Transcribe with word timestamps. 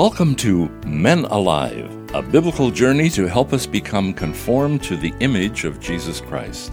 Welcome 0.00 0.34
to 0.36 0.70
Men 0.86 1.26
Alive, 1.26 1.90
a 2.14 2.22
biblical 2.22 2.70
journey 2.70 3.10
to 3.10 3.26
help 3.26 3.52
us 3.52 3.66
become 3.66 4.14
conformed 4.14 4.82
to 4.84 4.96
the 4.96 5.12
image 5.20 5.66
of 5.66 5.78
Jesus 5.78 6.22
Christ. 6.22 6.72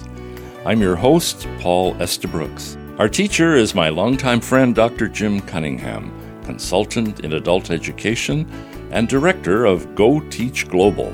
I'm 0.66 0.80
your 0.80 0.96
host, 0.96 1.46
Paul 1.60 1.94
Estabrooks. 2.02 2.78
Our 2.98 3.10
teacher 3.10 3.56
is 3.56 3.76
my 3.76 3.90
longtime 3.90 4.40
friend, 4.40 4.74
Dr. 4.74 5.10
Jim 5.10 5.42
Cunningham, 5.42 6.10
consultant 6.46 7.20
in 7.20 7.34
adult 7.34 7.70
education 7.70 8.50
and 8.92 9.10
director 9.10 9.66
of 9.66 9.94
Go 9.94 10.22
Teach 10.30 10.70
Global. 10.70 11.14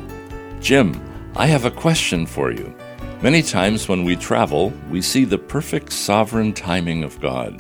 Jim, 0.59 1.02
I 1.36 1.48
have 1.48 1.66
a 1.66 1.71
question 1.71 2.27
for 2.27 2.52
you. 2.52 2.75
Many 3.23 3.41
times 3.41 3.88
when 3.89 4.04
we 4.04 4.16
travel, 4.18 4.71
we 4.91 5.02
see 5.02 5.25
the 5.25 5.39
perfect 5.39 5.91
sovereign 5.91 6.54
timing 6.54 7.04
of 7.04 7.20
God. 7.20 7.59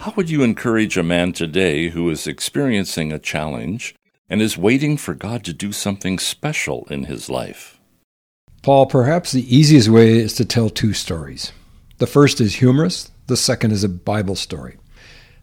How 0.00 0.14
would 0.16 0.30
you 0.30 0.42
encourage 0.42 0.96
a 0.96 1.02
man 1.02 1.34
today 1.34 1.90
who 1.90 2.08
is 2.08 2.26
experiencing 2.26 3.12
a 3.12 3.18
challenge 3.18 3.94
and 4.30 4.40
is 4.40 4.56
waiting 4.56 4.96
for 4.96 5.12
God 5.12 5.44
to 5.44 5.52
do 5.52 5.72
something 5.72 6.18
special 6.18 6.86
in 6.88 7.04
his 7.04 7.28
life? 7.28 7.78
Paul, 8.62 8.86
perhaps 8.86 9.30
the 9.30 9.54
easiest 9.54 9.90
way 9.90 10.16
is 10.16 10.32
to 10.36 10.46
tell 10.46 10.70
two 10.70 10.94
stories. 10.94 11.52
The 11.98 12.06
first 12.06 12.40
is 12.40 12.54
humorous, 12.54 13.10
the 13.26 13.36
second 13.36 13.72
is 13.72 13.84
a 13.84 13.90
Bible 13.90 14.36
story. 14.36 14.78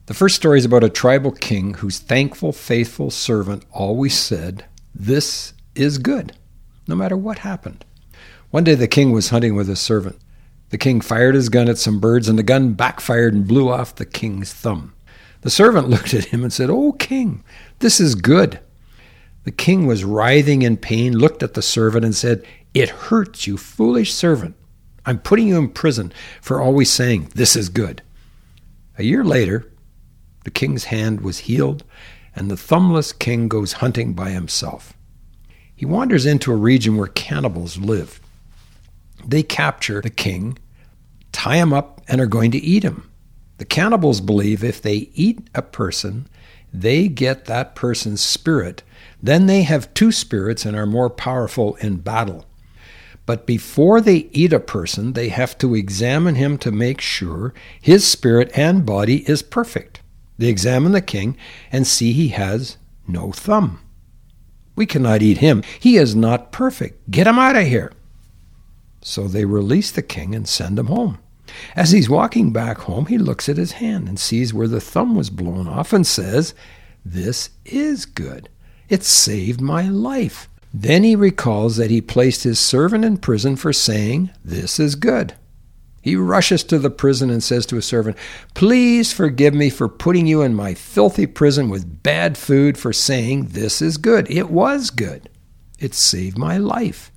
The 0.08 0.16
first 0.16 0.36
story 0.36 0.58
is 0.58 0.66
about 0.66 0.84
a 0.84 0.90
tribal 0.90 1.34
king 1.34 1.76
whose 1.76 2.00
thankful, 2.00 2.52
faithful 2.52 3.12
servant 3.12 3.64
always 3.72 4.18
said, 4.18 4.66
This 4.96 5.54
is 5.76 6.00
good, 6.00 6.34
no 6.88 6.96
matter 6.96 7.16
what 7.16 7.38
happened. 7.38 7.86
One 8.50 8.64
day 8.64 8.74
the 8.74 8.88
king 8.88 9.12
was 9.12 9.30
hunting 9.30 9.54
with 9.54 9.68
his 9.68 9.80
servant. 9.80 10.18
The 10.70 10.78
king 10.78 11.00
fired 11.00 11.36
his 11.36 11.50
gun 11.50 11.70
at 11.70 11.78
some 11.78 12.00
birds, 12.00 12.28
and 12.28 12.38
the 12.38 12.44
gun 12.44 12.74
backfired 12.74 13.34
and 13.34 13.48
blew 13.48 13.70
off 13.70 13.96
the 13.96 14.06
king's 14.06 14.54
thumb. 14.54 14.94
The 15.42 15.50
servant 15.50 15.90
looked 15.90 16.14
at 16.14 16.26
him 16.26 16.44
and 16.44 16.52
said, 16.52 16.70
Oh, 16.70 16.94
king, 16.94 17.44
this 17.80 18.00
is 18.00 18.16
good. 18.16 18.60
The 19.44 19.52
king 19.52 19.88
was 19.88 20.04
writhing 20.04 20.62
in 20.62 20.76
pain, 20.76 21.18
looked 21.18 21.42
at 21.42 21.54
the 21.54 21.62
servant, 21.62 22.04
and 22.04 22.16
said, 22.16 22.46
It 22.74 22.90
hurts, 22.90 23.48
you 23.48 23.56
foolish 23.58 24.14
servant. 24.14 24.56
I'm 25.06 25.20
putting 25.20 25.48
you 25.48 25.58
in 25.58 25.70
prison 25.70 26.12
for 26.42 26.62
always 26.62 26.90
saying, 26.92 27.32
This 27.34 27.56
is 27.56 27.70
good. 27.70 28.02
A 28.98 29.04
year 29.04 29.24
later, 29.24 29.72
the 30.44 30.52
king's 30.52 30.86
hand 30.86 31.22
was 31.22 31.40
healed, 31.40 31.86
and 32.36 32.52
the 32.52 32.58
thumbless 32.58 33.14
king 33.14 33.48
goes 33.48 33.74
hunting 33.74 34.14
by 34.14 34.32
himself. 34.32 34.94
He 35.74 35.86
wanders 35.86 36.26
into 36.26 36.52
a 36.52 36.56
region 36.56 36.98
where 36.98 37.08
cannibals 37.08 37.78
live. 37.78 38.20
They 39.26 39.44
capture 39.44 40.02
the 40.02 40.10
king, 40.10 40.58
tie 41.32 41.58
him 41.58 41.74
up, 41.74 42.02
and 42.08 42.22
are 42.22 42.28
going 42.28 42.52
to 42.52 42.58
eat 42.58 42.84
him. 42.84 43.10
The 43.58 43.66
cannibals 43.66 44.22
believe 44.22 44.64
if 44.64 44.82
they 44.82 45.10
eat 45.14 45.50
a 45.56 45.62
person, 45.62 46.28
they 46.74 47.08
get 47.08 47.46
that 47.46 47.76
person's 47.76 48.22
spirit. 48.22 48.84
Then 49.22 49.48
they 49.48 49.64
have 49.64 49.94
two 49.94 50.12
spirits 50.12 50.66
and 50.66 50.76
are 50.76 50.86
more 50.86 51.10
powerful 51.10 51.76
in 51.76 51.98
battle. 51.98 52.46
But 53.26 53.46
before 53.46 54.00
they 54.00 54.30
eat 54.32 54.54
a 54.54 54.60
person, 54.60 55.14
they 55.14 55.30
have 55.30 55.58
to 55.58 55.76
examine 55.76 56.36
him 56.36 56.58
to 56.60 56.72
make 56.72 57.02
sure 57.02 57.54
his 57.82 58.08
spirit 58.08 58.50
and 58.56 58.86
body 58.86 59.30
is 59.30 59.42
perfect. 59.42 60.02
They 60.38 60.48
examine 60.48 60.92
the 60.92 61.02
king 61.02 61.36
and 61.72 61.86
see 61.86 62.14
he 62.14 62.30
has 62.30 62.78
no 63.08 63.32
thumb. 63.32 63.82
We 64.76 64.86
cannot 64.86 65.24
eat 65.24 65.40
him. 65.40 65.64
He 65.80 65.98
is 65.98 66.16
not 66.16 66.52
perfect. 66.52 67.10
Get 67.10 67.28
him 67.28 67.40
out 67.40 67.56
of 67.56 67.66
here. 67.66 67.92
So 69.08 69.30
they 69.30 69.46
release 69.46 69.90
the 69.90 70.02
king 70.02 70.36
and 70.36 70.46
send 70.46 70.78
him 70.78 70.88
home. 70.88 71.20
As 71.78 71.92
he's 71.92 72.10
walking 72.10 72.52
back 72.52 72.80
home, 72.80 73.06
he 73.06 73.18
looks 73.18 73.48
at 73.48 73.56
his 73.56 73.72
hand 73.72 74.10
and 74.10 74.20
sees 74.20 74.54
where 74.54 74.68
the 74.68 74.82
thumb 74.82 75.16
was 75.16 75.30
blown 75.30 75.66
off 75.66 75.94
and 75.94 76.06
says, 76.06 76.54
This 77.06 77.52
is 77.64 78.06
good. 78.06 78.50
It 78.90 79.06
saved 79.06 79.62
my 79.62 79.88
life. 79.88 80.50
Then 80.74 81.06
he 81.06 81.16
recalls 81.16 81.78
that 81.78 81.90
he 81.90 82.02
placed 82.02 82.44
his 82.44 82.60
servant 82.60 83.06
in 83.06 83.18
prison 83.18 83.56
for 83.56 83.72
saying, 83.72 84.32
This 84.44 84.78
is 84.78 84.96
good. 84.96 85.36
He 86.02 86.18
rushes 86.18 86.66
to 86.66 86.78
the 86.78 86.90
prison 86.90 87.30
and 87.30 87.42
says 87.42 87.66
to 87.68 87.78
his 87.78 87.86
servant, 87.86 88.18
Please 88.56 89.14
forgive 89.14 89.54
me 89.54 89.70
for 89.70 89.88
putting 89.88 90.28
you 90.28 90.42
in 90.42 90.54
my 90.54 90.74
filthy 90.74 91.26
prison 91.26 91.70
with 91.70 92.04
bad 92.04 92.38
food 92.38 92.78
for 92.78 92.92
saying, 92.92 93.48
This 93.52 93.82
is 93.82 93.96
good. 93.96 94.30
It 94.30 94.50
was 94.50 94.90
good. 94.90 95.30
It 95.80 95.94
saved 95.94 96.38
my 96.38 96.58
life. 96.58 97.10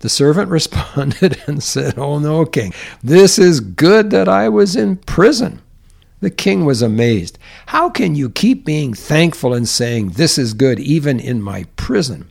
The 0.00 0.08
servant 0.08 0.50
responded 0.50 1.42
and 1.46 1.62
said, 1.62 1.98
Oh 1.98 2.18
no, 2.18 2.44
king, 2.44 2.72
this 3.02 3.38
is 3.38 3.60
good 3.60 4.10
that 4.10 4.28
I 4.28 4.48
was 4.48 4.76
in 4.76 4.96
prison. 4.96 5.60
The 6.20 6.30
king 6.30 6.64
was 6.64 6.82
amazed. 6.82 7.38
How 7.66 7.90
can 7.90 8.16
you 8.16 8.28
keep 8.28 8.64
being 8.64 8.92
thankful 8.92 9.54
and 9.54 9.68
saying, 9.68 10.10
This 10.10 10.36
is 10.36 10.52
good, 10.52 10.80
even 10.80 11.20
in 11.20 11.40
my 11.40 11.64
prison? 11.76 12.28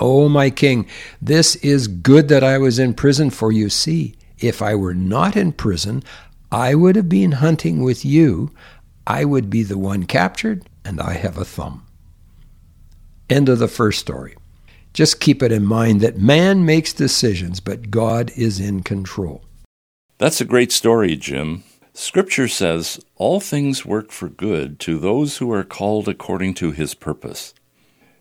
Oh, 0.00 0.28
my 0.28 0.50
king, 0.50 0.86
this 1.20 1.56
is 1.56 1.88
good 1.88 2.28
that 2.28 2.44
I 2.44 2.58
was 2.58 2.78
in 2.78 2.94
prison, 2.94 3.30
for 3.30 3.52
you 3.52 3.68
see, 3.68 4.14
if 4.38 4.62
I 4.62 4.74
were 4.74 4.94
not 4.94 5.36
in 5.36 5.52
prison, 5.52 6.02
I 6.52 6.74
would 6.74 6.96
have 6.96 7.08
been 7.08 7.32
hunting 7.32 7.82
with 7.82 8.04
you. 8.04 8.50
I 9.06 9.24
would 9.24 9.50
be 9.50 9.62
the 9.62 9.78
one 9.78 10.04
captured, 10.04 10.68
and 10.84 11.00
I 11.00 11.14
have 11.14 11.38
a 11.38 11.44
thumb. 11.44 11.86
End 13.28 13.48
of 13.48 13.58
the 13.58 13.68
first 13.68 14.00
story. 14.00 14.36
Just 14.92 15.20
keep 15.20 15.42
it 15.42 15.52
in 15.52 15.64
mind 15.64 16.00
that 16.00 16.18
man 16.18 16.64
makes 16.64 16.92
decisions, 16.92 17.60
but 17.60 17.90
God 17.90 18.32
is 18.36 18.58
in 18.58 18.82
control. 18.82 19.44
That's 20.18 20.40
a 20.40 20.44
great 20.44 20.72
story, 20.72 21.16
Jim. 21.16 21.62
Scripture 21.94 22.48
says, 22.48 23.00
All 23.16 23.40
things 23.40 23.86
work 23.86 24.10
for 24.10 24.28
good 24.28 24.78
to 24.80 24.98
those 24.98 25.38
who 25.38 25.52
are 25.52 25.64
called 25.64 26.08
according 26.08 26.54
to 26.54 26.72
his 26.72 26.94
purpose. 26.94 27.54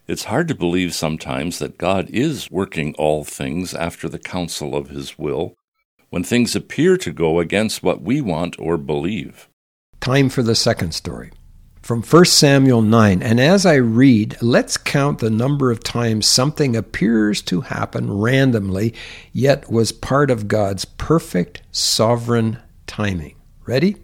It's 0.08 0.26
hard 0.26 0.48
to 0.48 0.56
believe 0.56 0.94
sometimes 0.94 1.60
that 1.60 1.78
God 1.78 2.10
is 2.10 2.50
working 2.50 2.96
all 2.96 3.24
things 3.24 3.74
after 3.74 4.10
the 4.10 4.20
counsel 4.20 4.76
of 4.76 4.90
his 4.90 5.20
will 5.20 5.56
when 6.10 6.24
things 6.24 6.56
appear 6.56 6.98
to 6.98 7.12
go 7.12 7.40
against 7.40 7.84
what 7.84 8.02
we 8.02 8.20
want 8.20 8.56
or 8.60 8.78
believe. 8.78 9.48
Time 10.00 10.30
for 10.30 10.42
the 10.42 10.56
second 10.56 10.94
story 10.94 11.32
from 11.82 12.02
1 12.04 12.26
Samuel 12.26 12.82
9. 12.82 13.22
And 13.22 13.40
as 13.40 13.66
I 13.66 13.76
read, 13.76 14.38
let's 14.42 14.78
count 14.78 15.20
the 15.20 15.30
number 15.30 15.72
of 15.72 15.84
times 15.84 16.28
something 16.28 16.76
appears 16.76 17.42
to 17.44 17.62
happen 17.62 18.12
randomly, 18.12 18.94
yet 19.34 19.72
was 19.72 19.92
part 19.92 20.30
of 20.30 20.48
God's 20.48 20.86
perfect 20.86 21.62
sovereign 21.72 22.60
timing. 22.88 23.36
Ready? 23.66 23.96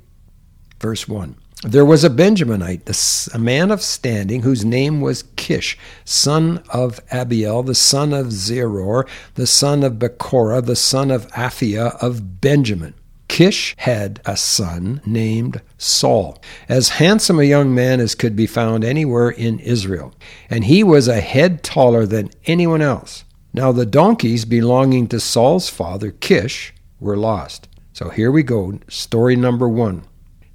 Verse 0.79 1.07
1. 1.07 1.35
There 1.63 1.85
was 1.85 2.03
a 2.03 2.09
Benjaminite, 2.09 3.33
a 3.33 3.39
man 3.39 3.71
of 3.71 3.81
standing, 3.81 4.43
whose 4.43 4.63
name 4.63 5.01
was 5.01 5.23
Kish, 5.35 5.77
son 6.03 6.61
of 6.69 6.99
Abiel, 7.11 7.65
the 7.65 7.73
son 7.73 8.13
of 8.13 8.27
Zeror, 8.27 9.07
the 9.33 9.47
son 9.47 9.83
of 9.83 9.93
Bechorath, 9.93 10.65
the 10.65 10.75
son 10.75 11.09
of 11.09 11.27
Aphiah 11.31 11.95
of 12.03 12.39
Benjamin. 12.39 12.93
Kish 13.35 13.75
had 13.79 14.21
a 14.25 14.37
son 14.37 15.01
named 15.05 15.61
Saul, 15.77 16.41
as 16.69 16.87
handsome 17.03 17.37
a 17.37 17.43
young 17.43 17.75
man 17.75 17.99
as 17.99 18.15
could 18.15 18.33
be 18.33 18.47
found 18.47 18.85
anywhere 18.85 19.29
in 19.29 19.59
Israel, 19.59 20.13
and 20.49 20.63
he 20.63 20.85
was 20.85 21.09
a 21.09 21.19
head 21.19 21.61
taller 21.61 22.05
than 22.05 22.29
anyone 22.45 22.81
else. 22.81 23.25
Now 23.53 23.73
the 23.73 23.85
donkeys 23.85 24.45
belonging 24.45 25.09
to 25.09 25.19
Saul's 25.19 25.67
father, 25.67 26.11
Kish, 26.11 26.73
were 27.01 27.17
lost. 27.17 27.67
So 27.91 28.07
here 28.07 28.31
we 28.31 28.41
go, 28.41 28.79
story 28.87 29.35
number 29.35 29.67
one. 29.67 30.05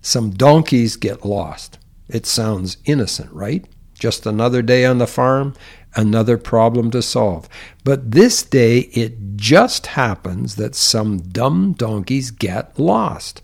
Some 0.01 0.31
donkeys 0.31 0.97
get 0.97 1.23
lost. 1.23 1.79
It 2.09 2.25
sounds 2.25 2.79
innocent, 2.87 3.31
right? 3.31 3.67
Just 3.99 4.25
another 4.25 4.63
day 4.63 4.87
on 4.87 4.97
the 4.97 5.07
farm, 5.07 5.53
another 5.95 6.39
problem 6.39 6.91
to 6.91 7.03
solve. 7.03 7.49
But 7.85 8.13
this 8.13 8.43
day 8.43 8.81
it 8.93 9.37
just 9.37 9.89
happens 9.89 10.57
that 10.57 10.75
some 10.75 11.19
dumb 11.19 11.73
donkeys 11.73 12.31
get 12.31 12.79
lost. 12.79 13.43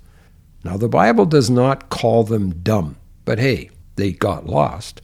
Now, 0.64 0.76
the 0.76 0.88
Bible 0.88 1.26
does 1.26 1.48
not 1.48 1.90
call 1.90 2.24
them 2.24 2.50
dumb, 2.62 2.96
but 3.24 3.38
hey, 3.38 3.70
they 3.96 4.12
got 4.12 4.46
lost. 4.46 5.00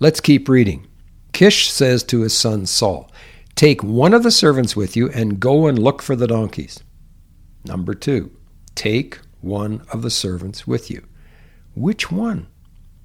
Let's 0.00 0.20
keep 0.20 0.48
reading. 0.48 0.86
Kish 1.32 1.70
says 1.70 2.02
to 2.04 2.22
his 2.22 2.36
son 2.36 2.66
Saul, 2.66 3.10
Take 3.54 3.82
one 3.82 4.12
of 4.12 4.24
the 4.24 4.30
servants 4.30 4.74
with 4.74 4.96
you 4.96 5.08
and 5.10 5.38
go 5.38 5.66
and 5.66 5.78
look 5.78 6.02
for 6.02 6.16
the 6.16 6.26
donkeys. 6.26 6.82
Number 7.64 7.94
two, 7.94 8.32
take 8.74 9.20
one 9.40 9.82
of 9.92 10.02
the 10.02 10.10
servants 10.10 10.66
with 10.66 10.90
you. 10.90 11.06
Which 11.74 12.10
one? 12.10 12.48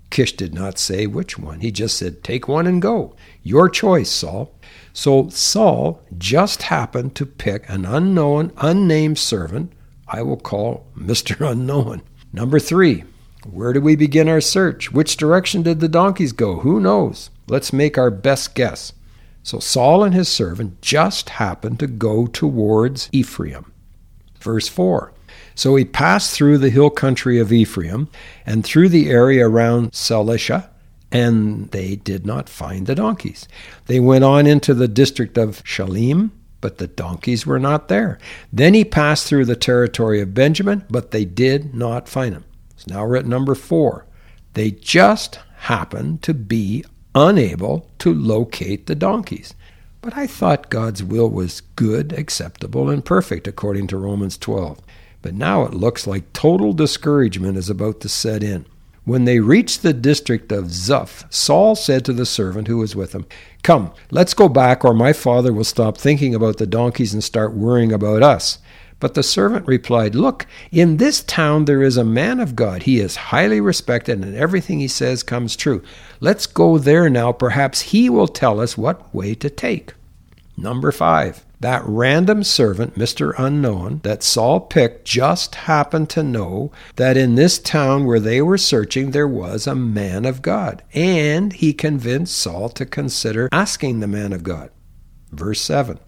Kish 0.10 0.36
did 0.36 0.54
not 0.54 0.80
say 0.80 1.06
which 1.06 1.38
one. 1.38 1.60
He 1.60 1.72
just 1.72 1.98
said, 1.98 2.24
Take 2.24 2.48
one 2.48 2.66
and 2.66 2.82
go. 2.82 3.16
Your 3.44 3.70
choice, 3.70 4.10
Saul. 4.10 4.54
So 4.94 5.30
Saul 5.30 6.02
just 6.18 6.64
happened 6.64 7.16
to 7.16 7.26
pick 7.26 7.70
an 7.70 7.86
unknown, 7.86 8.52
unnamed 8.58 9.18
servant 9.20 9.72
I 10.12 10.24
will 10.24 10.38
call 10.38 10.88
Mr. 10.98 11.40
Unknown. 11.52 12.02
Number 12.34 12.60
three, 12.60 13.04
where 13.46 13.74
do 13.74 13.82
we 13.82 13.96
begin 13.96 14.28
our 14.28 14.42
search? 14.42 14.92
Which 14.92 15.18
direction 15.18 15.62
did 15.64 15.80
the 15.80 15.88
donkeys 15.88 16.32
go? 16.32 16.58
Who 16.60 16.80
knows? 16.80 17.30
Let's 17.48 17.72
make 17.72 17.98
our 17.98 18.12
best 18.12 18.56
guess. 18.56 18.94
So 19.44 19.60
Saul 19.60 20.04
and 20.04 20.14
his 20.14 20.28
servant 20.28 20.82
just 20.82 21.30
happened 21.30 21.80
to 21.80 21.88
go 21.88 22.28
towards 22.28 23.10
Ephraim. 23.12 23.72
Verse 24.40 24.68
4 24.68 25.14
so 25.60 25.76
he 25.76 25.84
passed 25.84 26.34
through 26.34 26.58
the 26.58 26.70
hill 26.70 26.90
country 26.90 27.38
of 27.38 27.52
Ephraim 27.52 28.08
and 28.46 28.64
through 28.64 28.88
the 28.88 29.10
area 29.10 29.46
around 29.46 29.92
Shalisha 29.92 30.70
and 31.12 31.70
they 31.72 31.98
did 31.98 32.26
not 32.26 32.48
find 32.48 32.88
the 32.88 32.96
donkeys. 32.96 33.46
They 33.88 34.00
went 34.00 34.24
on 34.24 34.48
into 34.48 34.74
the 34.74 34.88
district 34.88 35.38
of 35.38 35.62
Shalim, 35.64 36.32
but 36.62 36.78
the 36.78 36.88
donkeys 36.88 37.46
were 37.46 37.60
not 37.60 37.90
there. 37.90 38.20
Then 38.54 38.74
he 38.74 38.86
passed 38.86 39.28
through 39.28 39.46
the 39.46 39.56
territory 39.58 40.22
of 40.22 40.34
Benjamin, 40.34 40.86
but 40.90 41.12
they 41.12 41.26
did 41.26 41.74
not 41.74 42.08
find 42.08 42.36
them. 42.36 42.46
It's 42.72 42.88
now 42.88 43.04
written 43.04 43.30
number 43.30 43.56
four. 43.56 44.06
They 44.54 44.72
just 44.72 45.40
happened 45.58 46.22
to 46.24 46.34
be 46.34 46.86
unable 47.14 47.90
to 48.00 48.14
locate 48.14 48.86
the 48.86 48.96
donkeys. 48.96 49.54
But 50.02 50.16
I 50.16 50.26
thought 50.26 50.70
God's 50.70 51.04
will 51.04 51.30
was 51.30 51.62
good, 51.76 52.14
acceptable, 52.14 52.90
and 52.90 53.04
perfect, 53.04 53.48
according 53.48 53.88
to 53.88 53.98
Romans 53.98 54.38
12. 54.38 54.80
But 55.22 55.34
now 55.34 55.64
it 55.64 55.74
looks 55.74 56.08
like 56.08 56.32
total 56.34 56.74
discouragement 56.74 57.58
is 57.58 57.70
about 57.70 58.00
to 58.02 58.10
set 58.10 58.44
in. 58.44 58.66
When 59.06 59.26
they 59.26 59.40
reached 59.40 59.82
the 59.82 59.94
district 59.94 60.52
of 60.52 60.66
Zuph, 60.66 61.26
Saul 61.34 61.76
said 61.76 62.06
to 62.06 62.14
the 62.14 62.26
servant 62.26 62.68
who 62.68 62.78
was 62.78 62.96
with 62.96 63.14
him, 63.14 63.26
Come, 63.64 63.92
let's 64.12 64.34
go 64.34 64.48
back, 64.48 64.86
or 64.86 64.94
my 64.94 65.14
father 65.14 65.52
will 65.52 65.64
stop 65.64 65.98
thinking 65.98 66.36
about 66.36 66.58
the 66.58 66.68
donkeys 66.68 67.14
and 67.14 67.24
start 67.24 67.56
worrying 67.56 67.92
about 67.92 68.22
us. 68.22 68.60
But 69.00 69.14
the 69.14 69.24
servant 69.24 69.66
replied, 69.66 70.14
Look, 70.14 70.46
in 70.72 70.98
this 70.98 71.24
town 71.24 71.66
there 71.66 71.82
is 71.82 71.98
a 71.98 72.04
man 72.04 72.40
of 72.40 72.56
God. 72.56 72.84
He 72.84 73.00
is 73.00 73.16
highly 73.16 73.62
respected, 73.62 74.24
and 74.24 74.36
everything 74.36 74.80
he 74.80 74.88
says 74.88 75.24
comes 75.24 75.56
true. 75.56 75.82
Let's 76.20 76.46
go 76.46 76.78
there 76.78 77.10
now. 77.10 77.32
Perhaps 77.32 77.82
he 77.82 78.10
will 78.10 78.28
tell 78.28 78.60
us 78.60 78.78
what 78.78 79.14
way 79.14 79.36
to 79.36 79.50
take. 79.50 79.94
Number 80.62 80.92
five. 80.92 81.46
That 81.62 81.84
random 81.86 82.44
servant, 82.44 82.96
Mr. 82.96 83.34
Unknown, 83.38 84.02
that 84.04 84.24
Saul 84.24 84.60
picked 84.60 85.06
just 85.06 85.56
happened 85.56 86.10
to 86.12 86.24
know 86.24 86.72
that 86.96 87.16
in 87.18 87.36
this 87.36 87.60
town 87.60 88.06
where 88.06 88.20
they 88.20 88.42
were 88.42 88.58
searching 88.58 89.12
there 89.12 89.28
was 89.28 89.68
a 89.68 89.76
man 89.76 90.26
of 90.26 90.42
God, 90.42 90.84
and 90.94 91.54
he 91.54 91.74
convinced 91.74 92.38
Saul 92.38 92.70
to 92.70 92.86
consider 92.86 93.50
asking 93.52 94.00
the 94.00 94.08
man 94.08 94.34
of 94.34 94.44
God. 94.44 94.70
Verse 95.32 95.62
7 95.62 96.00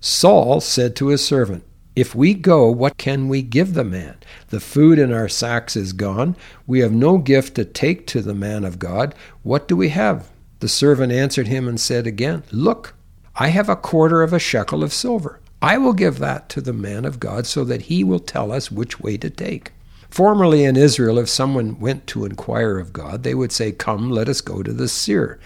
Saul 0.00 0.60
said 0.60 0.94
to 0.96 1.08
his 1.08 1.24
servant, 1.24 1.64
If 1.94 2.14
we 2.14 2.34
go, 2.34 2.70
what 2.70 2.96
can 2.96 3.28
we 3.28 3.42
give 3.42 3.74
the 3.74 3.84
man? 3.84 4.16
The 4.48 4.60
food 4.60 4.98
in 4.98 5.12
our 5.12 5.28
sacks 5.28 5.76
is 5.76 5.92
gone. 5.92 6.36
We 6.66 6.80
have 6.80 6.92
no 6.92 7.18
gift 7.18 7.54
to 7.56 7.64
take 7.64 8.06
to 8.08 8.20
the 8.20 8.34
man 8.34 8.64
of 8.64 8.78
God. 8.78 9.14
What 9.42 9.68
do 9.68 9.76
we 9.76 9.90
have? 9.90 10.30
The 10.60 10.68
servant 10.68 11.12
answered 11.12 11.48
him 11.48 11.66
and 11.68 11.80
said 11.80 12.06
again, 12.06 12.44
Look, 12.50 12.94
I 13.38 13.48
have 13.48 13.68
a 13.68 13.76
quarter 13.76 14.22
of 14.22 14.32
a 14.32 14.38
shekel 14.38 14.82
of 14.82 14.94
silver. 14.94 15.40
I 15.60 15.76
will 15.76 15.92
give 15.92 16.18
that 16.20 16.48
to 16.50 16.62
the 16.62 16.72
man 16.72 17.04
of 17.04 17.20
God 17.20 17.46
so 17.46 17.64
that 17.64 17.82
he 17.82 18.02
will 18.02 18.18
tell 18.18 18.50
us 18.50 18.70
which 18.70 18.98
way 18.98 19.18
to 19.18 19.28
take. 19.28 19.72
Formerly 20.08 20.64
in 20.64 20.76
Israel, 20.76 21.18
if 21.18 21.28
someone 21.28 21.78
went 21.78 22.06
to 22.06 22.24
inquire 22.24 22.78
of 22.78 22.94
God, 22.94 23.24
they 23.24 23.34
would 23.34 23.52
say, 23.52 23.72
Come, 23.72 24.10
let 24.10 24.30
us 24.30 24.40
go 24.40 24.62
to 24.62 24.72
the 24.72 24.88
seer, 24.88 25.38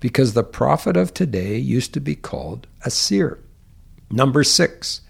because 0.00 0.32
the 0.32 0.42
prophet 0.42 0.96
of 0.96 1.14
today 1.14 1.56
used 1.56 1.94
to 1.94 2.00
be 2.00 2.16
called 2.16 2.66
a 2.84 2.90
seer. 2.90 3.38
Number 4.10 4.42
six, 4.42 5.02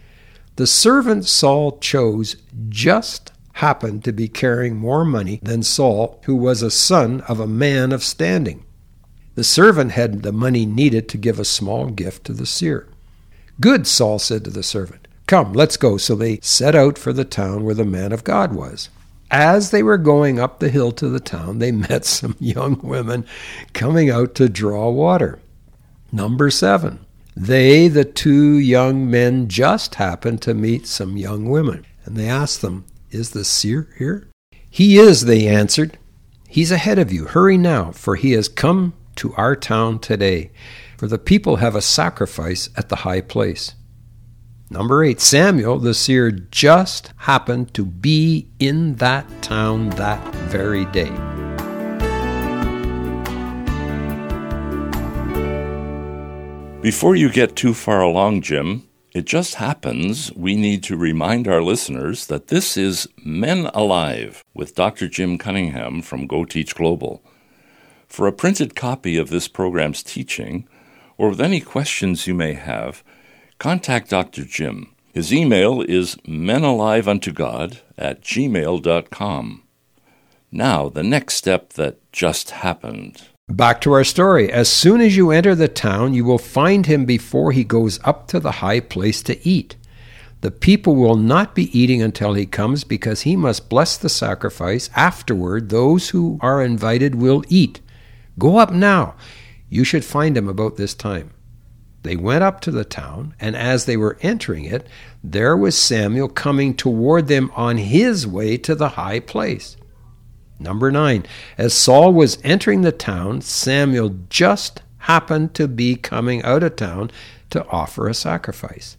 the 0.57 0.67
servant 0.67 1.25
Saul 1.25 1.79
chose 1.79 2.37
just 2.69 3.33
happened 3.55 4.05
to 4.05 4.13
be 4.13 4.29
carrying 4.29 4.77
more 4.77 5.05
money 5.05 5.41
than 5.43 5.63
Saul, 5.63 6.21
who 6.25 6.37
was 6.37 6.63
a 6.63 6.71
son 6.71 7.23
of 7.23 7.41
a 7.41 7.47
man 7.47 7.91
of 7.91 8.05
standing. 8.05 8.65
The 9.39 9.45
servant 9.45 9.93
had 9.93 10.23
the 10.25 10.33
money 10.33 10.67
needed 10.67 11.09
to 11.11 11.17
give 11.17 11.39
a 11.39 11.45
small 11.45 11.91
gift 11.91 12.25
to 12.25 12.33
the 12.33 12.45
seer. 12.45 12.89
Good, 13.61 13.87
Saul 13.87 14.19
said 14.19 14.43
to 14.43 14.51
the 14.51 14.65
servant. 14.65 15.07
Come, 15.29 15.53
let's 15.53 15.77
go. 15.77 15.97
So 15.97 16.17
they 16.17 16.41
set 16.43 16.75
out 16.75 16.99
for 16.99 17.13
the 17.13 17.25
town 17.25 17.63
where 17.63 17.77
the 17.77 17.85
man 17.85 18.11
of 18.11 18.25
God 18.25 18.53
was. 18.53 18.91
As 19.31 19.71
they 19.71 19.81
were 19.81 19.97
going 19.97 20.41
up 20.41 20.59
the 20.59 20.71
hill 20.71 20.91
to 20.91 21.09
the 21.09 21.21
town, 21.21 21.61
they 21.61 21.71
met 21.89 22.05
some 22.05 22.35
young 22.41 22.81
women 22.83 23.25
coming 23.75 24.11
out 24.11 24.35
to 24.35 24.49
draw 24.49 24.91
water. 24.91 25.39
Number 26.11 26.51
seven. 26.51 27.07
They, 27.37 27.87
the 27.87 28.05
two 28.05 28.59
young 28.59 29.09
men, 29.09 29.47
just 29.47 29.95
happened 29.95 30.43
to 30.43 30.53
meet 30.53 30.89
some 30.89 31.17
young 31.17 31.49
women. 31.49 31.87
And 32.05 32.17
they 32.17 32.29
asked 32.29 32.61
them, 32.61 32.87
Is 33.13 33.31
the 33.31 33.45
seer 33.45 33.89
here? 33.99 34.27
He 34.69 34.99
is, 34.99 35.27
they 35.27 35.47
answered. 35.47 35.97
He's 36.49 36.73
ahead 36.73 36.99
of 36.99 37.13
you. 37.13 37.27
Hurry 37.27 37.57
now, 37.57 37.93
for 37.93 38.17
he 38.17 38.33
has 38.33 38.49
come 38.49 38.95
to 39.19 39.35
our 39.35 39.55
town 39.55 39.99
today, 39.99 40.51
for 40.97 41.07
the 41.07 41.19
people 41.19 41.57
have 41.57 41.77
a 41.77 41.83
sacrifice 41.83 42.69
at 42.77 42.89
the 42.89 42.97
high 42.97 43.21
place. 43.21 43.75
Number 44.71 45.03
eight, 45.03 45.21
Samuel 45.21 45.79
the 45.79 45.95
seer 45.95 46.31
just 46.31 47.13
happened 47.17 47.73
to 47.75 47.87
be 47.87 48.49
in 48.59 48.97
that 48.97 49.27
town 49.41 49.91
that 49.91 50.23
very 50.51 50.85
day. 50.87 51.11
Before 56.81 57.17
you 57.17 57.31
get 57.31 57.57
too 57.57 57.75
far 57.75 58.03
along, 58.03 58.43
Jim, 58.43 58.89
it 59.15 59.25
just 59.25 59.57
happens 59.57 60.33
we 60.35 60.55
need 60.55 60.83
to 60.85 60.97
remind 60.97 61.49
our 61.49 61.63
listeners 61.63 62.27
that 62.27 62.49
this 62.49 62.77
is 62.77 63.09
Men 63.25 63.71
Alive 63.75 64.45
with 64.55 64.75
Dr. 64.75 65.09
Jim 65.09 65.39
Cunningham 65.39 66.03
from 66.03 66.27
Go 66.27 66.45
Teach 66.45 66.75
Global. 66.75 67.23
For 68.09 68.27
a 68.27 68.33
printed 68.33 68.75
copy 68.75 69.17
of 69.17 69.29
this 69.29 69.49
program's 69.49 70.03
teaching, 70.03 70.67
or 71.17 71.29
with 71.29 71.41
any 71.41 71.61
questions 71.61 72.27
you 72.27 72.35
may 72.35 72.55
have, 72.55 73.05
contact 73.59 74.11
Dr. 74.11 74.45
Jim. 74.45 74.95
His 75.13 75.33
email 75.33 75.83
is 75.83 76.17
menaliveuntogod 76.27 77.81
at 77.97 78.23
gmail.com. 78.23 79.63
Now, 80.51 80.89
the 80.89 81.03
next 81.03 81.35
step 81.35 81.75
that 81.75 82.13
just 82.13 82.51
happened. 82.51 83.23
Back 83.49 83.81
to 83.83 83.93
our 83.93 84.05
story. 84.05 84.51
As 84.53 84.69
soon 84.69 85.01
as 85.01 85.17
you 85.17 85.31
enter 85.31 85.55
the 85.55 85.69
town, 85.69 86.15
you 86.15 86.25
will 86.25 86.39
find 86.39 86.87
him 86.87 87.05
before 87.05 87.53
he 87.53 87.65
goes 87.65 88.01
up 88.05 88.29
to 88.29 88.41
the 88.41 88.53
high 88.53 88.81
place 88.81 89.23
to 89.23 89.47
eat. 89.47 89.77
The 90.41 90.51
people 90.51 90.95
will 90.95 91.17
not 91.17 91.55
be 91.55 91.79
eating 91.79 92.01
until 92.01 92.35
he 92.35 92.47
comes 92.47 92.85
because 92.85 93.23
he 93.23 93.37
must 93.37 93.69
bless 93.69 93.97
the 93.97 94.09
sacrifice. 94.09 94.89
Afterward, 94.95 95.69
those 95.69 96.11
who 96.11 96.39
are 96.41 96.63
invited 96.63 97.17
will 97.17 97.43
eat. 97.49 97.81
Go 98.39 98.59
up 98.59 98.73
now. 98.73 99.17
You 99.69 99.85
should 99.85 100.05
find 100.05 100.37
him 100.37 100.49
about 100.49 100.77
this 100.77 100.95
time. 100.95 101.33
They 102.03 102.17
went 102.17 102.45
up 102.45 102.61
to 102.63 102.71
the 102.71 102.85
town, 102.85 103.35
and 103.41 103.57
as 103.57 103.85
they 103.85 103.97
were 103.97 104.17
entering 104.23 104.65
it, 104.65 104.87
there 105.23 105.57
was 105.57 105.77
Samuel 105.77 106.29
coming 106.29 106.75
toward 106.75 107.27
them 107.27 107.51
on 107.55 107.77
his 107.77 108.27
way 108.27 108.57
to 108.59 108.75
the 108.75 108.91
high 108.91 109.21
place. 109.21 109.77
Number 110.61 110.91
nine, 110.91 111.27
as 111.57 111.75
Saul 111.75 112.13
was 112.13 112.39
entering 112.43 112.83
the 112.83 112.93
town, 112.93 113.41
Samuel 113.41 114.17
just 114.31 114.83
happened 114.99 115.55
to 115.55 115.69
be 115.69 115.97
coming 115.97 116.43
out 116.43 116.63
of 116.63 116.77
town 116.77 117.11
to 117.51 117.67
offer 117.69 118.09
a 118.09 118.15
sacrifice. 118.15 118.97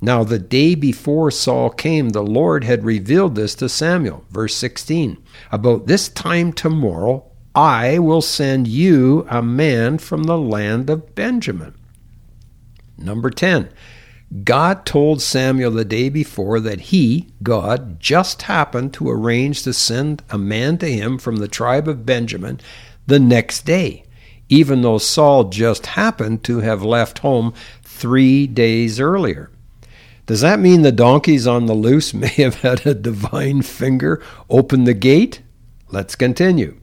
Now, 0.00 0.22
the 0.22 0.38
day 0.38 0.74
before 0.74 1.30
Saul 1.30 1.70
came, 1.70 2.10
the 2.10 2.22
Lord 2.22 2.62
had 2.64 2.84
revealed 2.84 3.34
this 3.34 3.54
to 3.56 3.68
Samuel. 3.68 4.24
Verse 4.30 4.54
16 4.54 5.18
About 5.50 5.86
this 5.86 6.08
time 6.08 6.52
tomorrow, 6.52 7.27
I 7.54 7.98
will 7.98 8.22
send 8.22 8.68
you 8.68 9.26
a 9.28 9.42
man 9.42 9.98
from 9.98 10.24
the 10.24 10.38
land 10.38 10.90
of 10.90 11.14
Benjamin. 11.14 11.74
Number 12.96 13.30
10. 13.30 13.70
God 14.44 14.84
told 14.84 15.22
Samuel 15.22 15.70
the 15.70 15.86
day 15.86 16.10
before 16.10 16.60
that 16.60 16.80
he, 16.80 17.28
God, 17.42 17.98
just 17.98 18.42
happened 18.42 18.92
to 18.94 19.08
arrange 19.08 19.62
to 19.62 19.72
send 19.72 20.22
a 20.28 20.36
man 20.36 20.76
to 20.78 20.86
him 20.86 21.16
from 21.16 21.36
the 21.36 21.48
tribe 21.48 21.88
of 21.88 22.04
Benjamin 22.04 22.60
the 23.06 23.18
next 23.18 23.64
day, 23.64 24.04
even 24.50 24.82
though 24.82 24.98
Saul 24.98 25.44
just 25.44 25.86
happened 25.86 26.44
to 26.44 26.58
have 26.58 26.82
left 26.82 27.20
home 27.20 27.54
three 27.82 28.46
days 28.46 29.00
earlier. 29.00 29.50
Does 30.26 30.42
that 30.42 30.60
mean 30.60 30.82
the 30.82 30.92
donkeys 30.92 31.46
on 31.46 31.64
the 31.64 31.74
loose 31.74 32.12
may 32.14 32.28
have 32.28 32.56
had 32.56 32.86
a 32.86 32.94
divine 32.94 33.62
finger 33.62 34.22
open 34.50 34.84
the 34.84 34.94
gate? 34.94 35.40
Let's 35.90 36.14
continue. 36.14 36.78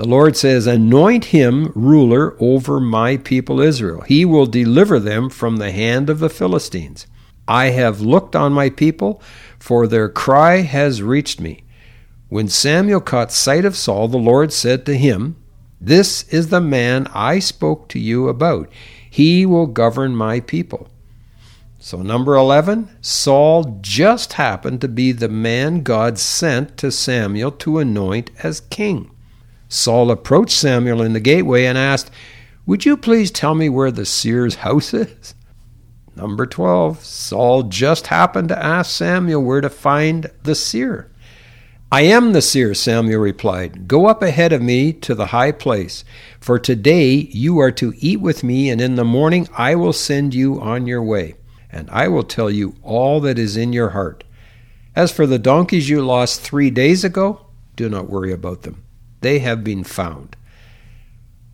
The 0.00 0.08
Lord 0.08 0.34
says, 0.34 0.66
Anoint 0.66 1.26
him 1.26 1.72
ruler 1.74 2.34
over 2.40 2.80
my 2.80 3.18
people 3.18 3.60
Israel. 3.60 4.00
He 4.00 4.24
will 4.24 4.46
deliver 4.46 4.98
them 4.98 5.28
from 5.28 5.58
the 5.58 5.72
hand 5.72 6.08
of 6.08 6.20
the 6.20 6.30
Philistines. 6.30 7.06
I 7.46 7.66
have 7.66 8.00
looked 8.00 8.34
on 8.34 8.54
my 8.54 8.70
people, 8.70 9.20
for 9.58 9.86
their 9.86 10.08
cry 10.08 10.62
has 10.62 11.02
reached 11.02 11.38
me. 11.38 11.64
When 12.30 12.48
Samuel 12.48 13.02
caught 13.02 13.30
sight 13.30 13.66
of 13.66 13.76
Saul, 13.76 14.08
the 14.08 14.16
Lord 14.16 14.54
said 14.54 14.86
to 14.86 14.96
him, 14.96 15.36
This 15.78 16.22
is 16.30 16.48
the 16.48 16.62
man 16.62 17.06
I 17.12 17.38
spoke 17.38 17.86
to 17.90 17.98
you 17.98 18.28
about. 18.28 18.70
He 19.10 19.44
will 19.44 19.66
govern 19.66 20.16
my 20.16 20.40
people. 20.40 20.88
So, 21.78 22.00
number 22.00 22.36
11, 22.36 22.88
Saul 23.02 23.76
just 23.82 24.32
happened 24.32 24.80
to 24.80 24.88
be 24.88 25.12
the 25.12 25.28
man 25.28 25.82
God 25.82 26.18
sent 26.18 26.78
to 26.78 26.90
Samuel 26.90 27.50
to 27.50 27.76
anoint 27.76 28.30
as 28.42 28.60
king. 28.60 29.10
Saul 29.72 30.10
approached 30.10 30.50
Samuel 30.50 31.00
in 31.00 31.12
the 31.12 31.20
gateway 31.20 31.64
and 31.64 31.78
asked, 31.78 32.10
Would 32.66 32.84
you 32.84 32.96
please 32.96 33.30
tell 33.30 33.54
me 33.54 33.68
where 33.68 33.92
the 33.92 34.04
seer's 34.04 34.56
house 34.56 34.92
is? 34.92 35.32
Number 36.16 36.44
12, 36.44 37.04
Saul 37.04 37.62
just 37.62 38.08
happened 38.08 38.48
to 38.48 38.62
ask 38.62 38.90
Samuel 38.90 39.44
where 39.44 39.60
to 39.60 39.70
find 39.70 40.28
the 40.42 40.56
seer. 40.56 41.08
I 41.92 42.02
am 42.02 42.32
the 42.32 42.42
seer, 42.42 42.74
Samuel 42.74 43.20
replied. 43.20 43.86
Go 43.86 44.06
up 44.06 44.22
ahead 44.22 44.52
of 44.52 44.60
me 44.60 44.92
to 44.92 45.14
the 45.14 45.26
high 45.26 45.52
place, 45.52 46.04
for 46.40 46.58
today 46.58 47.28
you 47.30 47.60
are 47.60 47.72
to 47.72 47.94
eat 47.98 48.20
with 48.20 48.42
me, 48.42 48.70
and 48.70 48.80
in 48.80 48.96
the 48.96 49.04
morning 49.04 49.48
I 49.56 49.76
will 49.76 49.92
send 49.92 50.34
you 50.34 50.60
on 50.60 50.88
your 50.88 51.02
way, 51.02 51.36
and 51.70 51.88
I 51.90 52.08
will 52.08 52.24
tell 52.24 52.50
you 52.50 52.74
all 52.82 53.20
that 53.20 53.38
is 53.38 53.56
in 53.56 53.72
your 53.72 53.90
heart. 53.90 54.24
As 54.96 55.12
for 55.12 55.26
the 55.26 55.38
donkeys 55.38 55.88
you 55.88 56.04
lost 56.04 56.40
three 56.40 56.70
days 56.70 57.04
ago, 57.04 57.46
do 57.76 57.88
not 57.88 58.10
worry 58.10 58.32
about 58.32 58.62
them. 58.62 58.84
They 59.20 59.40
have 59.40 59.62
been 59.62 59.84
found. 59.84 60.36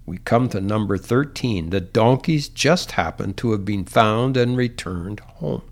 We 0.05 0.19
come 0.19 0.49
to 0.51 0.61
number 0.61 0.97
13. 0.97 1.71
The 1.71 1.81
donkeys 1.81 2.49
just 2.49 2.93
happen 2.93 3.35
to 3.35 3.51
have 3.53 3.65
been 3.65 3.85
found 3.85 4.37
and 4.37 4.57
returned 4.57 5.21
home. 5.21 5.63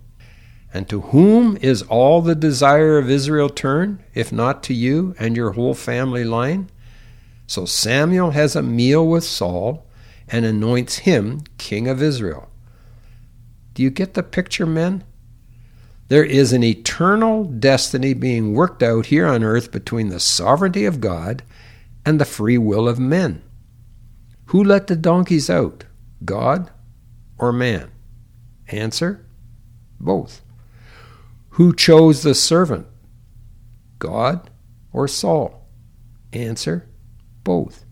And 0.72 0.88
to 0.88 1.02
whom 1.02 1.56
is 1.58 1.82
all 1.82 2.20
the 2.20 2.34
desire 2.34 2.98
of 2.98 3.08
Israel 3.08 3.48
turned, 3.48 4.02
if 4.12 4.32
not 4.32 4.64
to 4.64 4.74
you 4.74 5.14
and 5.20 5.36
your 5.36 5.52
whole 5.52 5.74
family 5.74 6.24
line? 6.24 6.68
So 7.46 7.64
Samuel 7.64 8.32
has 8.32 8.56
a 8.56 8.62
meal 8.62 9.06
with 9.06 9.22
Saul 9.22 9.86
and 10.28 10.44
anoints 10.44 10.98
him 10.98 11.42
king 11.58 11.86
of 11.86 12.02
Israel. 12.02 12.48
Do 13.74 13.84
you 13.84 13.90
get 13.90 14.14
the 14.14 14.22
picture, 14.24 14.66
men? 14.66 15.04
There 16.08 16.24
is 16.24 16.52
an 16.52 16.64
eternal 16.64 17.44
destiny 17.44 18.12
being 18.12 18.54
worked 18.54 18.82
out 18.82 19.06
here 19.06 19.26
on 19.26 19.44
earth 19.44 19.70
between 19.70 20.08
the 20.08 20.20
sovereignty 20.20 20.84
of 20.84 21.00
God 21.00 21.42
and 22.04 22.20
the 22.20 22.24
free 22.24 22.58
will 22.58 22.88
of 22.88 22.98
men. 22.98 23.42
Who 24.46 24.62
let 24.62 24.86
the 24.86 24.96
donkeys 24.96 25.48
out, 25.48 25.84
God 26.24 26.70
or 27.38 27.52
man? 27.52 27.90
Answer 28.68 29.24
both. 29.98 30.42
Who 31.50 31.74
chose 31.74 32.22
the 32.22 32.34
servant? 32.34 32.86
God 33.98 34.50
or 34.92 35.08
Saul? 35.08 35.66
Answer 36.32 36.88
both. 37.42 37.84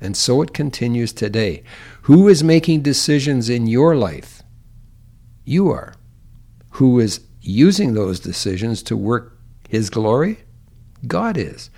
And 0.00 0.16
so 0.16 0.42
it 0.42 0.54
continues 0.54 1.12
today. 1.12 1.64
Who 2.02 2.28
is 2.28 2.44
making 2.44 2.82
decisions 2.82 3.48
in 3.48 3.66
your 3.66 3.96
life? 3.96 4.42
You 5.44 5.70
are. 5.70 5.94
Who 6.72 7.00
is 7.00 7.20
using 7.40 7.94
those 7.94 8.20
decisions 8.20 8.82
to 8.84 8.96
work 8.96 9.36
his 9.68 9.90
glory? 9.90 10.38
God 11.06 11.36
is. 11.36 11.70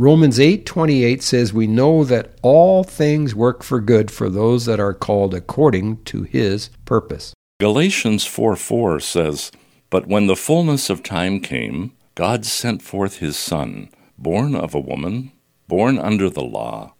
Romans 0.00 0.38
8:28 0.38 1.22
says 1.22 1.52
we 1.52 1.66
know 1.66 2.04
that 2.04 2.30
all 2.40 2.84
things 2.84 3.34
work 3.34 3.64
for 3.64 3.80
good 3.80 4.12
for 4.12 4.30
those 4.30 4.64
that 4.64 4.78
are 4.78 4.94
called 4.94 5.34
according 5.34 6.04
to 6.04 6.22
his 6.22 6.70
purpose. 6.84 7.34
Galatians 7.58 8.24
4:4 8.24 9.02
says, 9.02 9.50
but 9.90 10.06
when 10.06 10.28
the 10.28 10.36
fullness 10.36 10.88
of 10.88 11.02
time 11.02 11.40
came, 11.40 11.90
God 12.14 12.46
sent 12.46 12.80
forth 12.80 13.16
his 13.16 13.36
Son, 13.36 13.88
born 14.16 14.54
of 14.54 14.72
a 14.72 14.78
woman, 14.78 15.32
born 15.66 15.98
under 15.98 16.30
the 16.30 16.44
law. 16.44 16.94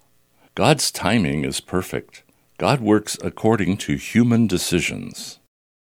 God's 0.56 0.90
timing 0.90 1.44
is 1.44 1.60
perfect. 1.60 2.24
God 2.58 2.80
works 2.80 3.16
according 3.22 3.76
to 3.76 3.94
human 3.94 4.48
decisions. 4.48 5.38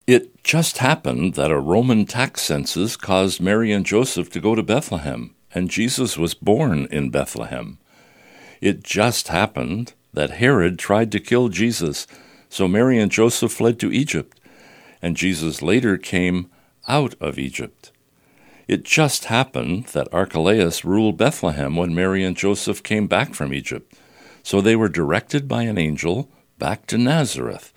It 0.08 0.44
just 0.44 0.80
happened 0.80 1.36
that 1.36 1.52
a 1.52 1.60
Roman 1.60 2.06
tax 2.06 2.42
census 2.42 2.98
caused 2.98 3.40
Mary 3.40 3.72
and 3.72 3.86
Joseph 3.86 4.32
to 4.32 4.40
go 4.40 4.56
to 4.56 4.64
Bethlehem, 4.64 5.35
and 5.56 5.72
Jesus 5.72 6.18
was 6.18 6.34
born 6.34 6.88
in 6.92 7.10
Bethlehem. 7.10 7.80
It 8.60 8.84
just 8.84 9.30
happened 9.30 9.94
that 10.14 10.32
Herod 10.32 10.78
tried 10.78 11.12
to 11.14 11.20
kill 11.20 11.48
Jesus, 11.50 12.06
so 12.50 12.68
Mary 12.68 13.00
and 13.00 13.12
Joseph 13.12 13.54
fled 13.54 13.80
to 13.80 13.92
Egypt, 13.92 14.40
and 15.02 15.16
Jesus 15.16 15.62
later 15.62 15.98
came 15.98 16.50
out 16.88 17.16
of 17.22 17.40
Egypt. 17.40 17.92
It 18.68 18.84
just 18.84 19.26
happened 19.26 19.86
that 19.88 20.14
Archelaus 20.14 20.84
ruled 20.84 21.18
Bethlehem 21.18 21.76
when 21.76 21.96
Mary 21.96 22.24
and 22.24 22.36
Joseph 22.36 22.84
came 22.84 23.08
back 23.08 23.34
from 23.34 23.54
Egypt, 23.54 23.94
so 24.44 24.60
they 24.60 24.76
were 24.76 24.90
directed 24.90 25.48
by 25.48 25.64
an 25.64 25.78
angel 25.78 26.30
back 26.58 26.86
to 26.88 26.98
Nazareth, 26.98 27.72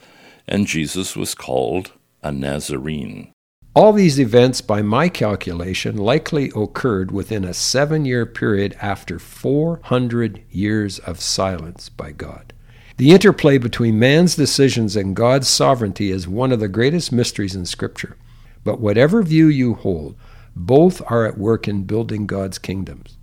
and 0.46 0.66
Jesus 0.66 1.14
was 1.16 1.34
called 1.34 1.92
a 2.22 2.32
Nazarene. 2.32 3.32
All 3.74 3.92
these 3.92 4.18
events, 4.18 4.60
by 4.60 4.82
my 4.82 5.08
calculation, 5.08 5.96
likely 5.96 6.50
occurred 6.56 7.10
within 7.10 7.44
a 7.44 7.54
seven 7.54 8.04
year 8.04 8.26
period 8.26 8.76
after 8.80 9.18
400 9.18 10.42
years 10.50 10.98
of 11.00 11.20
silence 11.20 11.88
by 11.88 12.12
God. 12.12 12.52
The 12.96 13.12
interplay 13.12 13.58
between 13.58 13.98
man's 13.98 14.34
decisions 14.34 14.96
and 14.96 15.14
God's 15.14 15.46
sovereignty 15.46 16.10
is 16.10 16.26
one 16.26 16.50
of 16.50 16.58
the 16.58 16.66
greatest 16.66 17.12
mysteries 17.12 17.54
in 17.54 17.66
Scripture. 17.66 18.16
But 18.64 18.80
whatever 18.80 19.22
view 19.22 19.46
you 19.46 19.74
hold, 19.74 20.16
both 20.56 21.00
are 21.06 21.24
at 21.24 21.38
work 21.38 21.68
in 21.68 21.84
building 21.84 22.26
God's 22.26 22.58
kingdoms. 22.58 23.16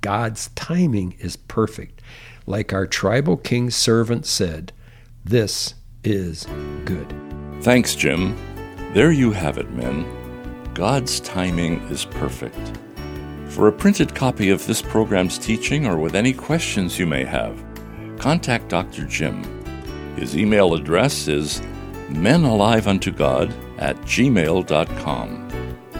God's 0.00 0.48
timing 0.54 1.14
is 1.18 1.36
perfect. 1.36 2.00
Like 2.46 2.72
our 2.72 2.86
tribal 2.86 3.36
king's 3.36 3.76
servant 3.76 4.24
said, 4.24 4.72
this 5.24 5.74
is 6.02 6.46
good. 6.84 7.14
Thanks, 7.60 7.94
Jim. 7.94 8.36
There 8.94 9.12
you 9.12 9.32
have 9.32 9.58
it, 9.58 9.70
men. 9.70 10.06
God's 10.74 11.20
timing 11.20 11.80
is 11.88 12.04
perfect. 12.04 12.78
For 13.48 13.68
a 13.68 13.72
printed 13.72 14.14
copy 14.14 14.50
of 14.50 14.66
this 14.66 14.82
program's 14.82 15.38
teaching 15.38 15.86
or 15.86 15.98
with 15.98 16.14
any 16.14 16.32
questions 16.32 16.98
you 16.98 17.06
may 17.06 17.24
have, 17.24 17.62
contact 18.18 18.68
Dr. 18.68 19.06
Jim. 19.06 19.42
His 20.16 20.36
email 20.36 20.74
address 20.74 21.26
is 21.26 21.62
men 22.10 22.44
alive 22.44 22.86
unto 22.86 23.10
God 23.10 23.54
at 23.78 23.96
gmail.com. 24.02 25.48